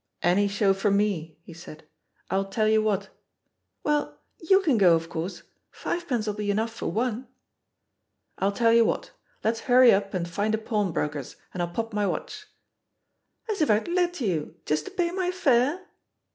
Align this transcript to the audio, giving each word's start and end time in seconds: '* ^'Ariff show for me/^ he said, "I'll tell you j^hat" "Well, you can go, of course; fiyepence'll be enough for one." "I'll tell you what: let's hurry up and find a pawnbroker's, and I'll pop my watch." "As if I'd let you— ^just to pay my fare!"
'* 0.13 0.23
^'Ariff 0.23 0.49
show 0.49 0.73
for 0.73 0.89
me/^ 0.89 1.35
he 1.43 1.53
said, 1.53 1.83
"I'll 2.31 2.45
tell 2.49 2.67
you 2.67 2.81
j^hat" 2.81 3.09
"Well, 3.83 4.17
you 4.39 4.61
can 4.61 4.79
go, 4.79 4.95
of 4.95 5.09
course; 5.09 5.43
fiyepence'll 5.71 6.33
be 6.37 6.49
enough 6.49 6.71
for 6.73 6.91
one." 6.91 7.27
"I'll 8.39 8.51
tell 8.51 8.73
you 8.73 8.83
what: 8.83 9.11
let's 9.43 9.59
hurry 9.69 9.91
up 9.93 10.15
and 10.15 10.27
find 10.27 10.55
a 10.55 10.57
pawnbroker's, 10.57 11.35
and 11.53 11.61
I'll 11.61 11.69
pop 11.69 11.93
my 11.93 12.07
watch." 12.07 12.47
"As 13.47 13.61
if 13.61 13.69
I'd 13.69 13.87
let 13.87 14.19
you— 14.19 14.55
^just 14.65 14.85
to 14.85 14.89
pay 14.89 15.11
my 15.11 15.29
fare!" 15.29 15.85